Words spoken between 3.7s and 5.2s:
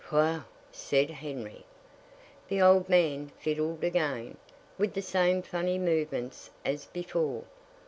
again, with the